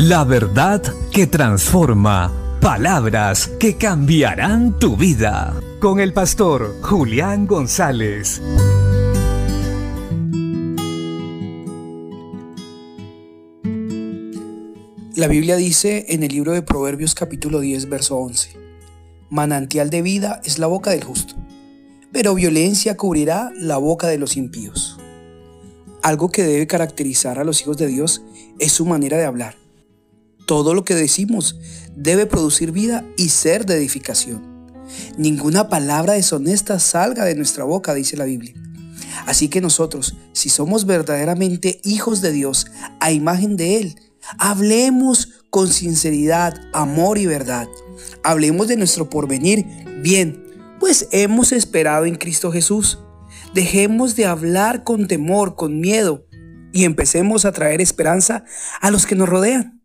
La 0.00 0.22
verdad 0.22 0.80
que 1.10 1.26
transforma. 1.26 2.32
Palabras 2.60 3.48
que 3.58 3.76
cambiarán 3.76 4.78
tu 4.78 4.96
vida. 4.96 5.60
Con 5.80 5.98
el 5.98 6.12
pastor 6.12 6.76
Julián 6.82 7.48
González. 7.48 8.40
La 15.16 15.26
Biblia 15.26 15.56
dice 15.56 16.06
en 16.10 16.22
el 16.22 16.28
libro 16.28 16.52
de 16.52 16.62
Proverbios 16.62 17.16
capítulo 17.16 17.58
10, 17.58 17.88
verso 17.88 18.18
11, 18.18 18.56
Manantial 19.30 19.90
de 19.90 20.02
vida 20.02 20.40
es 20.44 20.60
la 20.60 20.68
boca 20.68 20.92
del 20.92 21.02
justo, 21.02 21.34
pero 22.12 22.36
violencia 22.36 22.96
cubrirá 22.96 23.50
la 23.56 23.78
boca 23.78 24.06
de 24.06 24.18
los 24.18 24.36
impíos. 24.36 24.96
Algo 26.04 26.30
que 26.30 26.44
debe 26.44 26.68
caracterizar 26.68 27.40
a 27.40 27.44
los 27.44 27.60
hijos 27.62 27.76
de 27.78 27.88
Dios 27.88 28.22
es 28.60 28.70
su 28.70 28.86
manera 28.86 29.18
de 29.18 29.24
hablar. 29.24 29.67
Todo 30.48 30.74
lo 30.74 30.84
que 30.84 30.96
decimos 30.96 31.60
debe 31.94 32.26
producir 32.26 32.72
vida 32.72 33.04
y 33.16 33.28
ser 33.28 33.66
de 33.66 33.76
edificación. 33.76 34.74
Ninguna 35.16 35.68
palabra 35.68 36.14
deshonesta 36.14 36.80
salga 36.80 37.24
de 37.24 37.36
nuestra 37.36 37.62
boca, 37.62 37.94
dice 37.94 38.16
la 38.16 38.24
Biblia. 38.24 38.54
Así 39.26 39.48
que 39.48 39.60
nosotros, 39.60 40.16
si 40.32 40.48
somos 40.48 40.86
verdaderamente 40.86 41.80
hijos 41.84 42.20
de 42.20 42.32
Dios, 42.32 42.66
a 42.98 43.12
imagen 43.12 43.56
de 43.56 43.78
Él, 43.78 43.96
Hablemos 44.36 45.44
con 45.48 45.68
sinceridad, 45.68 46.54
amor 46.74 47.16
y 47.18 47.26
verdad. 47.26 47.66
Hablemos 48.22 48.68
de 48.68 48.76
nuestro 48.76 49.08
porvenir 49.08 49.64
bien, 50.02 50.44
pues 50.78 51.08
hemos 51.12 51.52
esperado 51.52 52.04
en 52.04 52.16
Cristo 52.16 52.52
Jesús. 52.52 52.98
Dejemos 53.54 54.16
de 54.16 54.26
hablar 54.26 54.84
con 54.84 55.08
temor, 55.08 55.56
con 55.56 55.80
miedo, 55.80 56.26
y 56.72 56.84
empecemos 56.84 57.46
a 57.46 57.52
traer 57.52 57.80
esperanza 57.80 58.44
a 58.80 58.90
los 58.90 59.06
que 59.06 59.14
nos 59.14 59.28
rodean. 59.28 59.77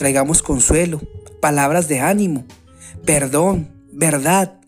Traigamos 0.00 0.42
consuelo, 0.42 0.98
palabras 1.42 1.86
de 1.86 2.00
ánimo, 2.00 2.46
perdón, 3.04 3.70
verdad. 3.92 4.58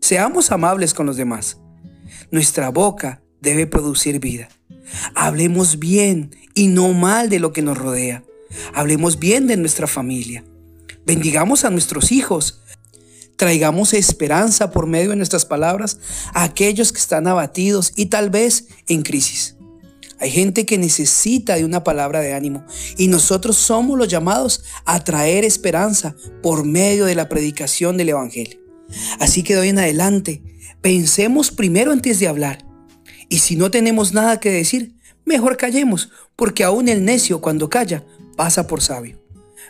Seamos 0.00 0.50
amables 0.50 0.94
con 0.94 1.06
los 1.06 1.16
demás. 1.16 1.58
Nuestra 2.32 2.70
boca 2.70 3.22
debe 3.40 3.68
producir 3.68 4.18
vida. 4.18 4.48
Hablemos 5.14 5.78
bien 5.78 6.34
y 6.56 6.66
no 6.66 6.92
mal 6.92 7.28
de 7.28 7.38
lo 7.38 7.52
que 7.52 7.62
nos 7.62 7.78
rodea. 7.78 8.24
Hablemos 8.74 9.20
bien 9.20 9.46
de 9.46 9.56
nuestra 9.56 9.86
familia. 9.86 10.42
Bendigamos 11.06 11.64
a 11.64 11.70
nuestros 11.70 12.10
hijos. 12.10 12.60
Traigamos 13.36 13.94
esperanza 13.94 14.72
por 14.72 14.88
medio 14.88 15.10
de 15.10 15.16
nuestras 15.16 15.44
palabras 15.44 16.00
a 16.34 16.42
aquellos 16.42 16.90
que 16.90 16.98
están 16.98 17.28
abatidos 17.28 17.92
y 17.94 18.06
tal 18.06 18.28
vez 18.28 18.66
en 18.88 19.02
crisis. 19.02 19.54
Hay 20.20 20.30
gente 20.30 20.66
que 20.66 20.76
necesita 20.76 21.56
de 21.56 21.64
una 21.64 21.82
palabra 21.82 22.20
de 22.20 22.34
ánimo 22.34 22.64
y 22.98 23.08
nosotros 23.08 23.56
somos 23.56 23.98
los 23.98 24.08
llamados 24.08 24.64
a 24.84 25.02
traer 25.02 25.46
esperanza 25.46 26.14
por 26.42 26.64
medio 26.64 27.06
de 27.06 27.14
la 27.14 27.28
predicación 27.28 27.96
del 27.96 28.10
Evangelio. 28.10 28.60
Así 29.18 29.42
que 29.42 29.54
de 29.54 29.60
hoy 29.60 29.68
en 29.70 29.78
adelante, 29.78 30.42
pensemos 30.82 31.50
primero 31.50 31.90
antes 31.90 32.18
de 32.18 32.28
hablar. 32.28 32.66
Y 33.30 33.38
si 33.38 33.56
no 33.56 33.70
tenemos 33.70 34.12
nada 34.12 34.40
que 34.40 34.50
decir, 34.50 34.94
mejor 35.24 35.56
callemos, 35.56 36.10
porque 36.36 36.64
aún 36.64 36.88
el 36.88 37.02
necio 37.04 37.40
cuando 37.40 37.70
calla 37.70 38.04
pasa 38.36 38.66
por 38.66 38.82
sabio. 38.82 39.22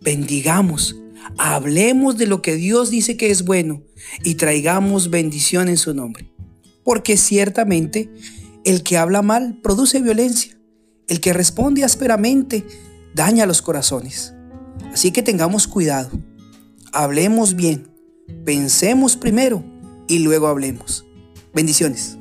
Bendigamos, 0.00 0.96
hablemos 1.38 2.18
de 2.18 2.26
lo 2.26 2.42
que 2.42 2.56
Dios 2.56 2.90
dice 2.90 3.16
que 3.16 3.30
es 3.30 3.44
bueno 3.44 3.82
y 4.22 4.34
traigamos 4.34 5.08
bendición 5.08 5.68
en 5.68 5.78
su 5.78 5.94
nombre. 5.94 6.30
Porque 6.82 7.16
ciertamente 7.16 8.10
el 8.64 8.82
que 8.82 8.96
habla 8.96 9.22
mal 9.22 9.60
produce 9.62 10.00
violencia, 10.00 10.58
el 11.08 11.20
que 11.20 11.32
responde 11.32 11.84
ásperamente 11.84 12.66
daña 13.14 13.46
los 13.46 13.62
corazones. 13.62 14.34
Así 14.92 15.12
que 15.12 15.22
tengamos 15.22 15.66
cuidado, 15.66 16.10
hablemos 16.92 17.54
bien, 17.54 17.88
pensemos 18.44 19.16
primero 19.16 19.64
y 20.08 20.20
luego 20.20 20.48
hablemos. 20.48 21.04
Bendiciones. 21.52 22.18